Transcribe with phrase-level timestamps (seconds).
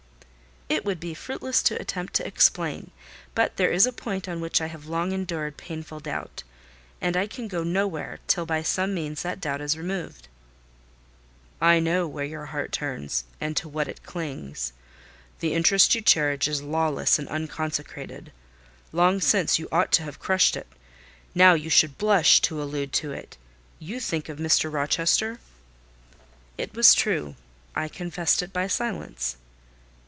[0.73, 2.91] "It would be fruitless to attempt to explain;
[3.35, 6.43] but there is a point on which I have long endured painful doubt,
[7.01, 10.29] and I can go nowhere till by some means that doubt is removed."
[11.59, 14.71] "I know where your heart turns and to what it clings.
[15.41, 18.31] The interest you cherish is lawless and unconsecrated.
[18.93, 20.67] Long since you ought to have crushed it:
[21.35, 23.35] now you should blush to allude to it.
[23.77, 24.71] You think of Mr.
[24.71, 25.41] Rochester?"
[26.57, 27.35] It was true.
[27.75, 29.35] I confessed it by silence.